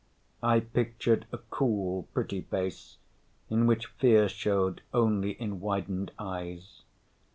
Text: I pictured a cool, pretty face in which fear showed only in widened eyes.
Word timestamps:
I 0.41 0.61
pictured 0.61 1.27
a 1.31 1.37
cool, 1.37 2.07
pretty 2.15 2.41
face 2.41 2.97
in 3.51 3.67
which 3.67 3.85
fear 3.85 4.27
showed 4.27 4.81
only 4.95 5.33
in 5.33 5.59
widened 5.59 6.11
eyes. 6.17 6.81